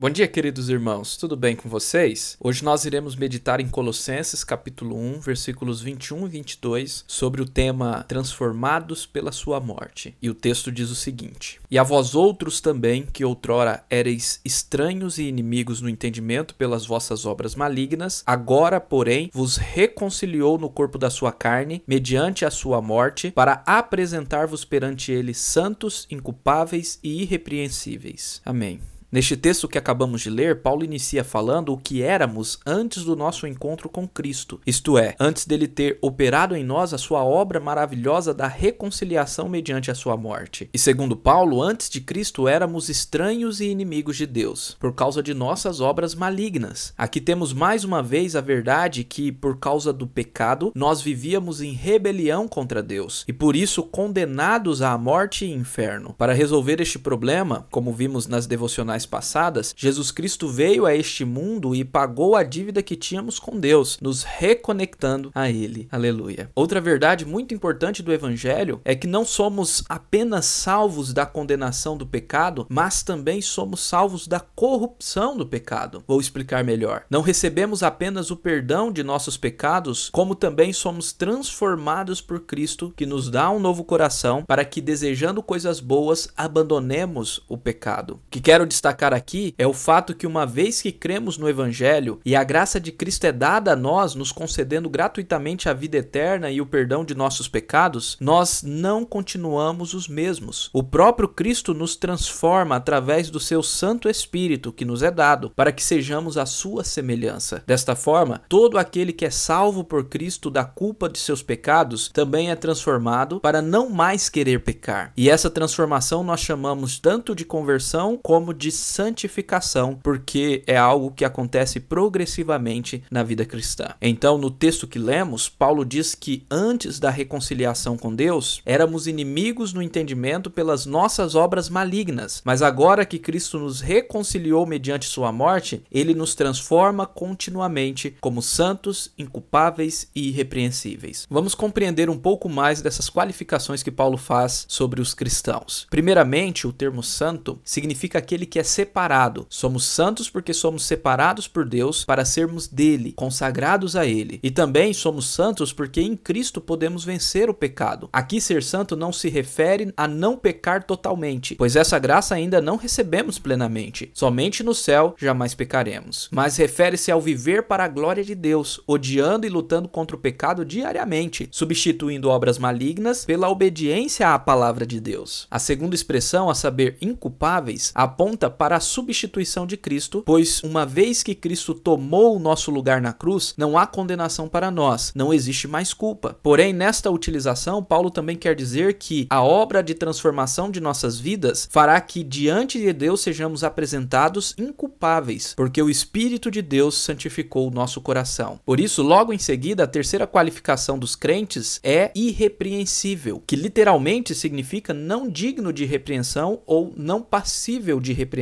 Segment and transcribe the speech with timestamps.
[0.00, 1.14] Bom dia, queridos irmãos.
[1.18, 2.34] Tudo bem com vocês?
[2.40, 8.02] Hoje nós iremos meditar em Colossenses, capítulo 1, versículos 21 e 22, sobre o tema
[8.08, 10.16] Transformados pela sua morte.
[10.22, 15.18] E o texto diz o seguinte: E a vós outros também, que outrora ereis estranhos
[15.18, 21.10] e inimigos no entendimento pelas vossas obras malignas, agora, porém, vos reconciliou no corpo da
[21.10, 28.40] sua carne, mediante a sua morte, para apresentar-vos perante ele santos, inculpáveis e irrepreensíveis.
[28.46, 28.80] Amém.
[29.12, 33.44] Neste texto que acabamos de ler, Paulo inicia falando o que éramos antes do nosso
[33.44, 38.32] encontro com Cristo, isto é, antes dele ter operado em nós a sua obra maravilhosa
[38.32, 40.70] da reconciliação mediante a sua morte.
[40.72, 45.34] E segundo Paulo, antes de Cristo éramos estranhos e inimigos de Deus, por causa de
[45.34, 46.94] nossas obras malignas.
[46.96, 51.72] Aqui temos mais uma vez a verdade que, por causa do pecado, nós vivíamos em
[51.72, 56.14] rebelião contra Deus e por isso condenados à morte e inferno.
[56.16, 61.74] Para resolver este problema, como vimos nas devocionais passadas, Jesus Cristo veio a este mundo
[61.74, 65.88] e pagou a dívida que tínhamos com Deus, nos reconectando a Ele.
[65.90, 66.50] Aleluia.
[66.54, 72.06] Outra verdade muito importante do Evangelho é que não somos apenas salvos da condenação do
[72.06, 76.02] pecado, mas também somos salvos da corrupção do pecado.
[76.06, 77.04] Vou explicar melhor.
[77.10, 83.06] Não recebemos apenas o perdão de nossos pecados, como também somos transformados por Cristo, que
[83.06, 88.14] nos dá um novo coração para que, desejando coisas boas, abandonemos o pecado.
[88.14, 91.48] O que quero destacar destacar aqui é o fato que, uma vez que cremos no
[91.48, 95.96] Evangelho e a graça de Cristo é dada a nós, nos concedendo gratuitamente a vida
[95.96, 100.70] eterna e o perdão de nossos pecados, nós não continuamos os mesmos.
[100.72, 105.72] O próprio Cristo nos transforma através do seu Santo Espírito que nos é dado, para
[105.72, 107.62] que sejamos a sua semelhança.
[107.66, 112.50] Desta forma, todo aquele que é salvo por Cristo da culpa de seus pecados também
[112.50, 115.12] é transformado para não mais querer pecar.
[115.16, 121.24] E essa transformação nós chamamos tanto de conversão como de santificação, porque é algo que
[121.24, 123.94] acontece progressivamente na vida cristã.
[124.00, 129.72] Então, no texto que lemos, Paulo diz que antes da reconciliação com Deus, éramos inimigos
[129.72, 135.82] no entendimento pelas nossas obras malignas, mas agora que Cristo nos reconciliou mediante sua morte,
[135.90, 141.26] ele nos transforma continuamente como santos, inculpáveis e irrepreensíveis.
[141.30, 145.86] Vamos compreender um pouco mais dessas qualificações que Paulo faz sobre os cristãos.
[145.90, 149.46] Primeiramente, o termo santo significa aquele que é separado.
[149.48, 154.40] Somos santos porque somos separados por Deus para sermos dele, consagrados a ele.
[154.42, 158.08] E também somos santos porque em Cristo podemos vencer o pecado.
[158.12, 162.76] Aqui ser santo não se refere a não pecar totalmente, pois essa graça ainda não
[162.76, 164.10] recebemos plenamente.
[164.14, 166.28] Somente no céu jamais pecaremos.
[166.30, 170.64] Mas refere-se ao viver para a glória de Deus, odiando e lutando contra o pecado
[170.64, 175.46] diariamente, substituindo obras malignas pela obediência à palavra de Deus.
[175.50, 181.22] A segunda expressão, a saber, inculpáveis, aponta para a substituição de Cristo, pois uma vez
[181.22, 185.66] que Cristo tomou o nosso lugar na cruz, não há condenação para nós, não existe
[185.66, 186.38] mais culpa.
[186.42, 191.68] Porém, nesta utilização, Paulo também quer dizer que a obra de transformação de nossas vidas
[191.70, 197.70] fará que diante de Deus sejamos apresentados inculpáveis, porque o Espírito de Deus santificou o
[197.70, 198.60] nosso coração.
[198.64, 204.92] Por isso, logo em seguida, a terceira qualificação dos crentes é irrepreensível, que literalmente significa
[204.92, 208.39] não digno de repreensão ou não passível de repreensão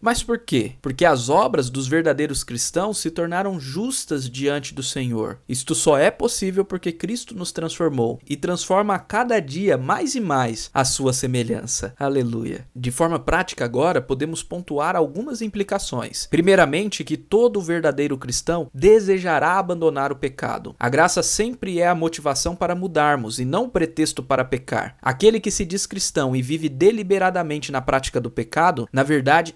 [0.00, 0.72] Mas por quê?
[0.80, 5.38] Porque as obras dos verdadeiros cristãos se tornaram justas diante do Senhor.
[5.48, 10.20] Isto só é possível porque Cristo nos transformou e transforma a cada dia mais e
[10.20, 11.94] mais a sua semelhança.
[11.98, 12.66] Aleluia.
[12.74, 16.26] De forma prática agora, podemos pontuar algumas implicações.
[16.26, 20.74] Primeiramente, que todo verdadeiro cristão desejará abandonar o pecado.
[20.78, 24.96] A graça sempre é a motivação para mudarmos e não pretexto para pecar.
[25.02, 29.02] Aquele que se diz cristão e vive deliberadamente na prática do pecado, na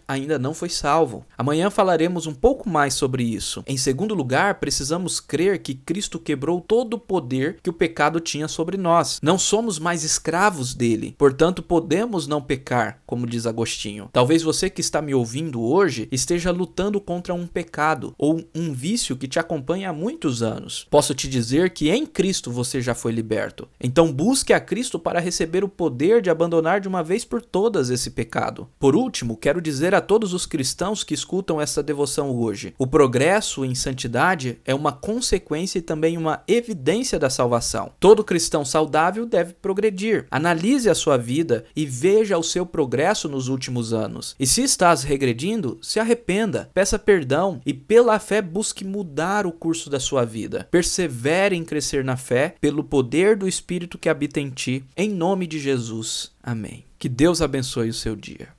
[0.07, 1.25] ainda não foi salvo.
[1.37, 3.63] Amanhã falaremos um pouco mais sobre isso.
[3.67, 8.49] Em segundo lugar, precisamos crer que Cristo quebrou todo o poder que o pecado tinha
[8.49, 9.19] sobre nós.
[9.23, 14.09] Não somos mais escravos dele, portanto, podemos não pecar, como diz Agostinho.
[14.13, 19.17] Talvez você que está me ouvindo hoje esteja lutando contra um pecado ou um vício
[19.17, 20.87] que te acompanha há muitos anos.
[20.91, 23.69] Posso te dizer que em Cristo você já foi liberto.
[23.81, 27.91] Então, busque a Cristo para receber o poder de abandonar de uma vez por todas
[27.91, 28.69] esse pecado.
[28.79, 32.87] Por último, quero dizer dizer a todos os cristãos que escutam esta devoção hoje: o
[32.87, 37.93] progresso em santidade é uma consequência e também uma evidência da salvação.
[37.99, 40.27] Todo cristão saudável deve progredir.
[40.31, 44.37] Analise a sua vida e veja o seu progresso nos últimos anos.
[44.39, 49.91] E se estás regredindo, se arrependa, peça perdão e pela fé busque mudar o curso
[49.91, 50.69] da sua vida.
[50.71, 54.85] Persevere em crescer na fé pelo poder do Espírito que habita em ti.
[54.97, 56.31] Em nome de Jesus.
[56.41, 56.85] Amém.
[56.97, 58.55] Que Deus abençoe o seu dia.